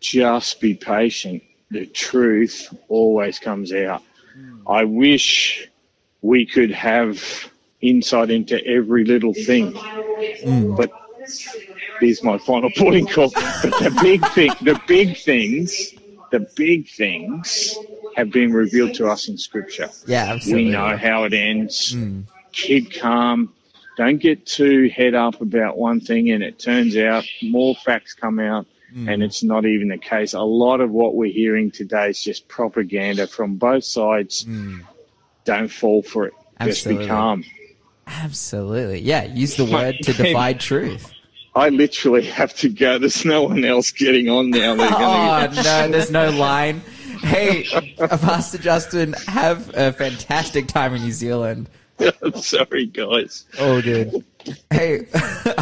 [0.00, 1.42] Just be patient.
[1.70, 4.02] The truth always comes out.
[4.34, 4.66] Hmm.
[4.66, 5.69] I wish
[6.22, 7.22] we could have
[7.80, 9.72] insight into every little thing,
[10.44, 10.74] Hmm.
[10.76, 10.90] but
[12.00, 13.30] here's my final point call.
[13.30, 15.94] But the big thing, the big things,
[16.30, 17.76] the big things
[18.16, 19.88] have been revealed to us in scripture.
[20.06, 20.66] Yeah, absolutely.
[20.66, 21.92] We know how it ends.
[21.92, 22.22] Hmm.
[22.52, 23.52] Keep calm.
[23.96, 28.38] Don't get too head up about one thing and it turns out more facts come
[28.38, 29.08] out hmm.
[29.08, 30.32] and it's not even the case.
[30.32, 34.44] A lot of what we're hearing today is just propaganda from both sides.
[34.44, 34.78] Hmm.
[35.44, 36.34] Don't fall for it.
[36.62, 37.04] Just Absolutely.
[37.04, 37.44] be calm.
[38.06, 39.00] Absolutely.
[39.00, 41.12] Yeah, use the word to divide truth.
[41.54, 42.98] I literally have to go.
[42.98, 44.76] There's no one else getting on now.
[44.78, 46.80] Oh, no, there's no line.
[47.22, 47.64] Hey,
[47.98, 51.68] Pastor Justin, have a fantastic time in New Zealand.
[52.22, 53.44] I'm sorry, guys.
[53.58, 54.24] Oh, good.
[54.70, 55.06] Hey,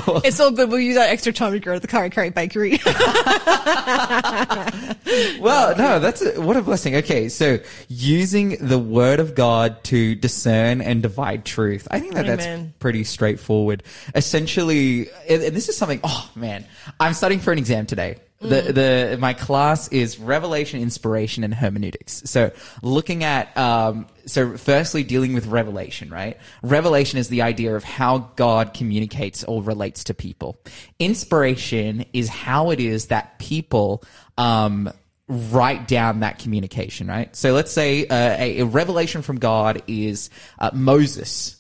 [0.25, 0.71] It's all good.
[0.71, 2.79] We'll use that extra time to go to the Kurri Kurri Bakery.
[5.41, 6.97] well, no, that's a, what a blessing.
[6.97, 11.89] Okay, so using the word of God to discern and divide truth.
[11.91, 12.47] I think that that's
[12.79, 13.83] pretty straightforward.
[14.15, 16.65] Essentially, and, and this is something, oh man,
[16.99, 18.19] I'm studying for an exam today.
[18.41, 22.23] The, the, my class is revelation, inspiration, and hermeneutics.
[22.27, 26.39] So looking at, um, so firstly dealing with revelation, right?
[26.63, 30.57] Revelation is the idea of how God communicates or relates to people.
[31.01, 34.05] Inspiration is how it is that people,
[34.37, 34.93] um,
[35.29, 37.35] write down that communication, right?
[37.37, 41.57] So let's say uh, a, a revelation from God is uh, Moses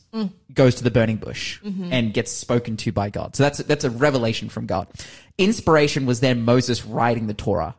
[0.54, 1.60] goes to the burning bush
[1.92, 3.36] and gets spoken to by God.
[3.36, 4.88] So that's that's a revelation from God.
[5.38, 7.74] Inspiration was then Moses writing the Torah.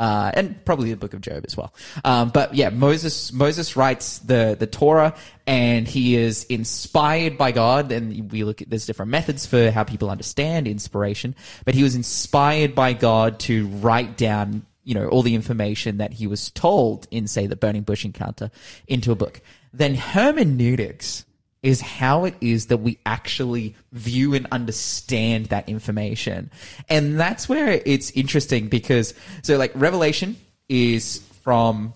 [0.00, 1.72] Uh, and probably the book of Job as well.
[2.04, 5.14] Um, but yeah, Moses Moses writes the the Torah,
[5.46, 7.92] and he is inspired by God.
[7.92, 11.94] And we look at there's different methods for how people understand inspiration, but he was
[11.94, 17.06] inspired by God to write down you know all the information that he was told
[17.12, 18.50] in say the burning bush encounter
[18.88, 19.40] into a book.
[19.72, 21.24] Then hermeneutics
[21.62, 26.50] is how it is that we actually view and understand that information.
[26.88, 30.36] And that's where it's interesting because, so like revelation
[30.68, 31.94] is from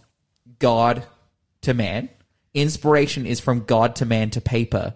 [0.58, 1.04] God
[1.62, 2.08] to man.
[2.54, 4.94] Inspiration is from God to man to paper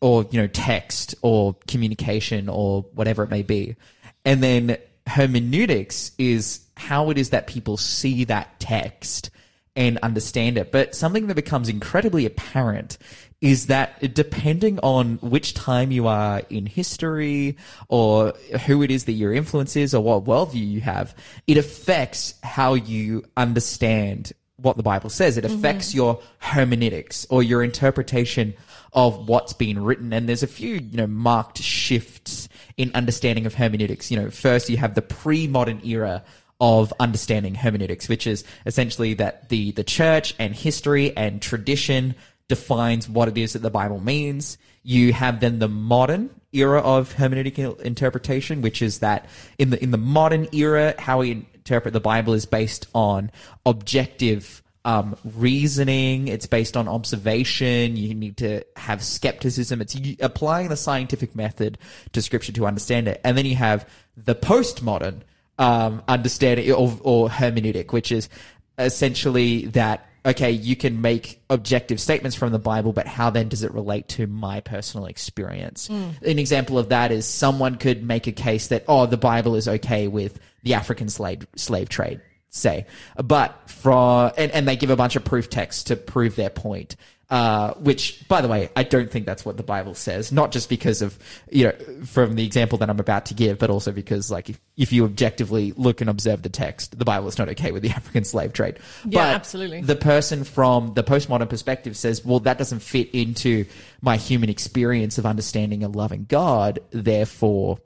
[0.00, 3.76] or, you know, text or communication or whatever it may be.
[4.24, 9.30] And then hermeneutics is how it is that people see that text
[9.76, 10.72] and understand it.
[10.72, 12.98] But something that becomes incredibly apparent
[13.40, 17.56] is that depending on which time you are in history
[17.88, 18.34] or
[18.66, 21.14] who it is that your influence is or what worldview you have,
[21.46, 25.38] it affects how you understand what the Bible says.
[25.38, 25.96] It affects mm-hmm.
[25.96, 28.54] your hermeneutics or your interpretation
[28.92, 30.12] of what's been written.
[30.12, 34.10] And there's a few, you know, marked shifts in understanding of hermeneutics.
[34.10, 36.24] You know, first you have the pre-modern era
[36.60, 42.14] of understanding hermeneutics, which is essentially that the, the church and history and tradition
[42.50, 44.58] defines what it is that the Bible means.
[44.82, 49.92] You have then the modern era of hermeneutical interpretation, which is that in the in
[49.92, 53.30] the modern era, how we interpret the Bible is based on
[53.64, 56.26] objective um, reasoning.
[56.26, 57.96] It's based on observation.
[57.96, 59.80] You need to have skepticism.
[59.80, 61.78] It's applying the scientific method
[62.12, 63.20] to Scripture to understand it.
[63.22, 65.20] And then you have the postmodern
[65.58, 68.28] um, understanding or, or hermeneutic, which is
[68.76, 73.62] essentially that okay, you can make objective statements from the Bible, but how then does
[73.62, 75.88] it relate to my personal experience?
[75.88, 76.22] Mm.
[76.22, 79.66] An example of that is someone could make a case that, oh, the Bible is
[79.66, 82.86] okay with the African slave, slave trade, say.
[83.16, 86.96] But for, and, and they give a bunch of proof texts to prove their point.
[87.30, 90.32] Uh, which, by the way, I don't think that's what the Bible says.
[90.32, 91.16] Not just because of,
[91.48, 94.60] you know, from the example that I'm about to give, but also because, like, if,
[94.76, 97.90] if you objectively look and observe the text, the Bible is not okay with the
[98.00, 98.80] African slave trade.
[99.04, 99.80] Yeah, but absolutely.
[99.80, 103.64] The person from the postmodern perspective says, well, that doesn't fit into
[104.00, 106.80] my human experience of understanding and loving God.
[106.90, 107.78] Therefore,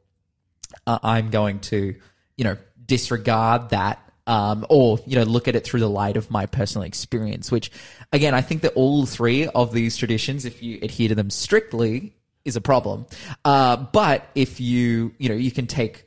[0.86, 1.94] uh, I'm going to,
[2.38, 4.00] you know, disregard that.
[4.26, 7.70] Um, or, you know, look at it through the light of my personal experience, which
[8.10, 12.14] again, I think that all three of these traditions, if you adhere to them strictly,
[12.44, 13.06] is a problem.
[13.44, 16.06] Uh, but if you, you know, you can take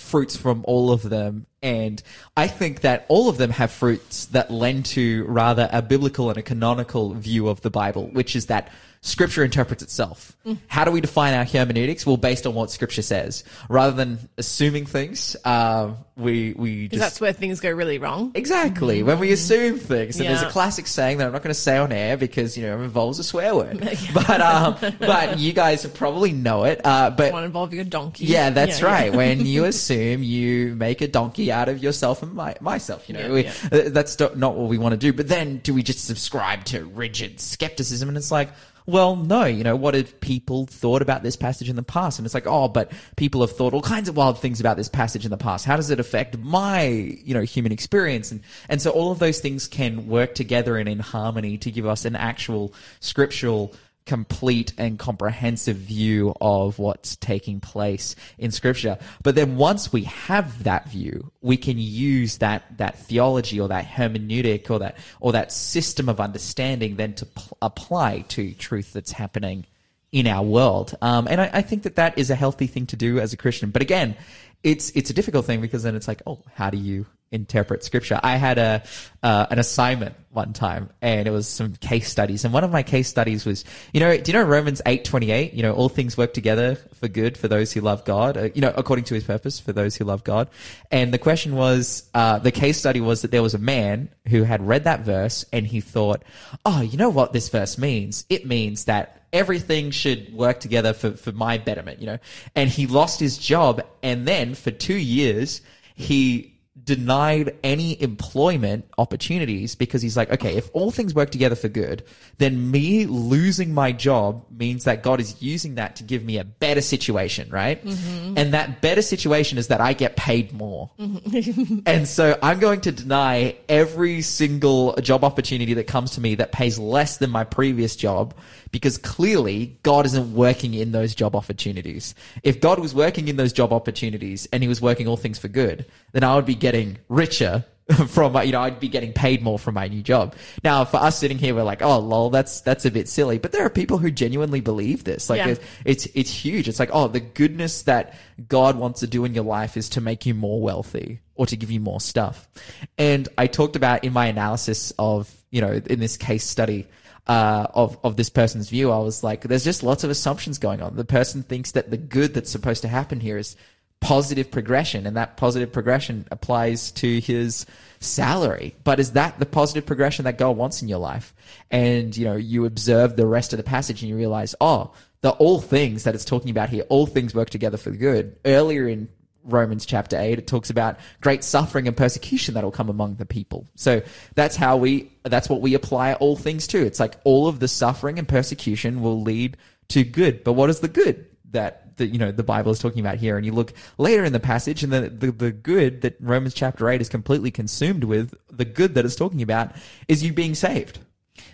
[0.00, 1.46] fruits from all of them.
[1.62, 2.02] And
[2.36, 6.38] I think that all of them have fruits that lend to rather a biblical and
[6.38, 10.36] a canonical view of the Bible, which is that scripture interprets itself.
[10.66, 12.04] How do we define our hermeneutics?
[12.06, 17.00] Well, based on what scripture says, rather than assuming things, um, we, we just.
[17.00, 18.32] that's where things go really wrong.
[18.34, 19.02] Exactly.
[19.02, 21.78] When we assume things, and there's a classic saying that I'm not going to say
[21.78, 23.80] on air because you know it involves a swear word.
[24.14, 26.80] But um, but you guys probably know it.
[26.84, 28.26] Uh, but One involving a donkey.
[28.26, 28.92] yeah, that's Yeah, yeah.
[28.94, 29.14] right.
[29.14, 33.08] when you assume, you make a donkey out of yourself and my, myself.
[33.08, 33.52] You know, Yeah, we, yeah.
[33.86, 35.12] uh, that's not not what we want to do.
[35.12, 38.08] But then, do we just subscribe to rigid skepticism?
[38.08, 38.50] And it's like,
[38.86, 39.44] well, no.
[39.44, 42.18] You know, what have people thought about this passage in the past?
[42.18, 44.88] And it's like, oh, but people have thought all kinds of wild things about this
[44.88, 45.64] passage in the past.
[45.64, 48.30] How does it affect my, you know, human experience?
[48.30, 51.86] And and so all of those things can work together and in harmony to give
[51.86, 53.74] us an actual scriptural
[54.10, 58.98] complete and comprehensive view of what's taking place in scripture.
[59.22, 63.84] But then once we have that view, we can use that, that theology or that
[63.84, 69.12] hermeneutic or that, or that system of understanding then to pl- apply to truth that's
[69.12, 69.64] happening
[70.12, 70.96] in our world.
[71.00, 73.36] Um, and I, I think that that is a healthy thing to do as a
[73.36, 73.70] Christian.
[73.70, 74.16] But again,
[74.62, 78.18] it's, it's a difficult thing because then it's like, oh, how do you interpret scripture?
[78.22, 78.82] I had a,
[79.22, 82.44] uh, an assignment one time and it was some case studies.
[82.44, 85.54] And one of my case studies was, you know, do you know Romans 8, 28?
[85.54, 88.60] You know, all things work together for good for those who love God, uh, you
[88.60, 90.48] know, according to his purpose for those who love God.
[90.90, 94.42] And the question was, uh, the case study was that there was a man who
[94.42, 96.22] had read that verse and he thought,
[96.66, 98.24] oh, you know what this verse means?
[98.28, 102.18] It means that everything should work together for, for my betterment, you know?
[102.54, 103.82] And he lost his job.
[104.02, 105.60] And then for two years,
[105.94, 111.68] he denied any employment opportunities because he's like, okay, if all things work together for
[111.68, 112.04] good,
[112.38, 116.44] then me losing my job means that God is using that to give me a
[116.44, 117.84] better situation, right?
[117.84, 118.38] Mm-hmm.
[118.38, 120.90] And that better situation is that I get paid more.
[120.98, 121.80] Mm-hmm.
[121.86, 126.52] And so I'm going to deny every single job opportunity that comes to me that
[126.52, 128.34] pays less than my previous job
[128.70, 132.14] because clearly God isn't working in those job opportunities.
[132.42, 135.48] If God was working in those job opportunities and he was working all things for
[135.48, 136.69] good, then I would be getting
[137.08, 137.64] richer
[138.08, 140.36] from my, you know, I'd be getting paid more from my new job.
[140.62, 143.38] Now, for us sitting here, we're like, oh, lol, that's, that's a bit silly.
[143.38, 145.28] But there are people who genuinely believe this.
[145.28, 145.48] Like, Yeah.
[145.48, 146.68] it's, it's, it's huge.
[146.68, 148.14] It's like, oh, the goodness that
[148.48, 151.56] God wants to do in your life is to make you more wealthy or to
[151.56, 152.48] give you more stuff.
[152.96, 156.86] And I talked about in my analysis of, you know, in this case study,
[157.26, 160.80] uh, of, of this person's view, I was like, there's just lots of assumptions going
[160.82, 160.96] on.
[160.96, 163.56] The person thinks that the good that's supposed to happen here is
[164.00, 167.66] positive progression and that positive progression applies to his
[168.00, 168.74] salary.
[168.82, 171.34] But is that the positive progression that God wants in your life?
[171.70, 175.30] And, you know, you observe the rest of the passage and you realize, oh, the
[175.32, 178.36] all things that it's talking about here, all things work together for the good.
[178.44, 179.08] Earlier in
[179.44, 183.26] Romans chapter 8, it talks about great suffering and persecution that will come among the
[183.26, 183.66] people.
[183.74, 184.02] So
[184.34, 186.84] that's how we, that's what we apply all things to.
[186.84, 190.42] It's like all of the suffering and persecution will lead to good.
[190.42, 193.36] But what is the good that the, you know, the Bible is talking about here?
[193.36, 196.88] And you look later in the passage and the, the, the good that Romans chapter
[196.88, 199.72] 8 is completely consumed with, the good that it's talking about
[200.08, 200.98] is you being saved.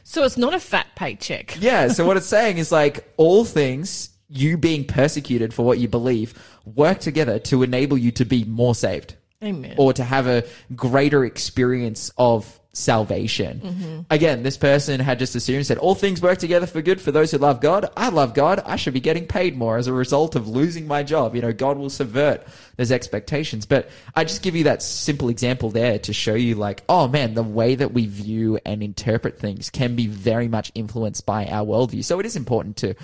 [0.02, 1.58] So it's not a fat paycheck.
[1.66, 1.88] Yeah.
[1.88, 6.34] So what it's saying is like all things, you being persecuted for what you believe,
[6.64, 9.74] work together to enable you to be more saved Amen.
[9.76, 10.44] or to have a
[10.74, 13.60] greater experience of salvation.
[13.60, 14.00] Mm-hmm.
[14.10, 17.30] Again, this person had just assumed, said, all things work together for good for those
[17.30, 17.88] who love God.
[17.96, 18.60] I love God.
[18.66, 21.34] I should be getting paid more as a result of losing my job.
[21.34, 22.46] You know, God will subvert
[22.76, 23.64] those expectations.
[23.64, 27.32] But I just give you that simple example there to show you like, oh man,
[27.32, 31.64] the way that we view and interpret things can be very much influenced by our
[31.64, 32.04] worldview.
[32.04, 32.94] So it is important to,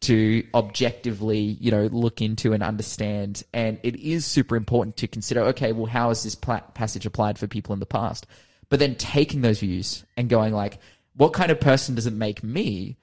[0.00, 3.44] to objectively, you know, look into and understand.
[3.52, 7.38] And it is super important to consider, okay, well, how is this pla- passage applied
[7.38, 8.26] for people in the past?
[8.70, 10.78] But then taking those views and going like,
[11.14, 12.96] what kind of person does it make me?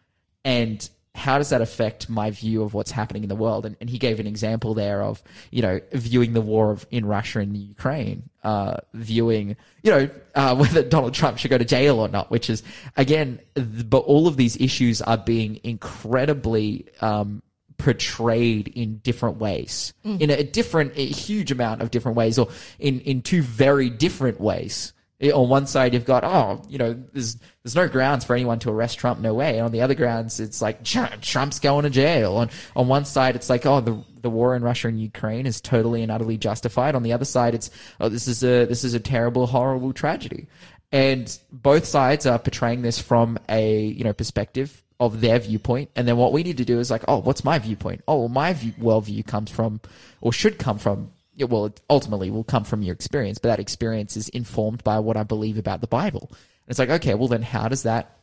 [0.44, 3.66] And how does that affect my view of what's happening in the world?
[3.66, 7.06] And, and he gave an example there of, you know, viewing the war of, in
[7.06, 12.00] Russia and Ukraine, uh, viewing, you know, uh, whether Donald Trump should go to jail
[12.00, 12.64] or not, which is,
[12.96, 17.42] again, th- but all of these issues are being incredibly, um,
[17.78, 22.48] portrayed in different ways, in a different, a huge amount of different ways, or
[22.80, 24.94] in, in two very different ways.
[25.20, 28.70] On one side you've got oh you know there's there's no grounds for anyone to
[28.70, 29.58] arrest Trump no way.
[29.58, 32.36] And on the other grounds it's like Trump's going to jail.
[32.36, 35.60] On on one side it's like oh the the war in Russia and Ukraine is
[35.60, 36.94] totally and utterly justified.
[36.94, 40.46] On the other side it's oh this is a this is a terrible horrible tragedy.
[40.92, 45.90] And both sides are portraying this from a you know perspective of their viewpoint.
[45.96, 48.04] And then what we need to do is like oh what's my viewpoint?
[48.08, 49.82] Oh well, my view, worldview comes from
[50.22, 53.60] or should come from yeah, well, it ultimately will come from your experience, but that
[53.60, 56.30] experience is informed by what I believe about the Bible.
[56.32, 58.18] And it's like, okay, well then how does that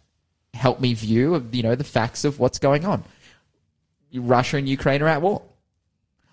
[0.53, 3.05] help me view, you know, the facts of what's going on?
[4.13, 5.43] Russia and Ukraine are at war.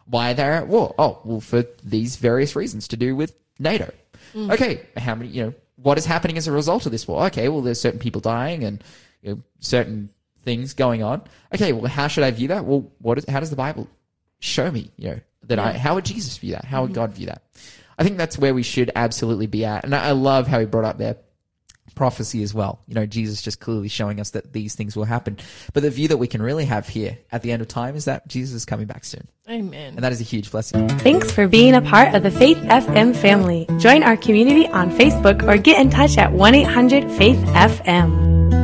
[0.06, 0.96] Why are they at war?
[0.98, 3.92] Oh, well, for these various reasons to do with NATO.
[4.34, 4.52] Mm.
[4.52, 7.26] Okay, how many, you know, what is happening as a result of this war?
[7.26, 8.84] Okay, well, there's certain people dying and
[9.22, 10.10] you know, certain
[10.44, 11.22] things going on.
[11.54, 12.66] Okay, well, how should I view that?
[12.66, 13.88] Well, what is, how does the Bible
[14.40, 16.66] show me, you know, that I, how would Jesus view that?
[16.66, 16.96] How would mm-hmm.
[16.96, 17.44] God view that?
[17.98, 19.84] I think that's where we should absolutely be at.
[19.84, 21.18] And I, I love how he brought up there
[21.96, 22.80] prophecy as well.
[22.88, 25.38] You know, Jesus just clearly showing us that these things will happen.
[25.74, 28.06] But the view that we can really have here at the end of time is
[28.06, 29.28] that Jesus is coming back soon.
[29.50, 29.96] Amen.
[29.96, 30.88] And that is a huge blessing.
[31.00, 33.68] Thanks for being a part of the Faith FM family.
[33.80, 38.61] Join our community on Facebook or get in touch at 1 800 Faith FM.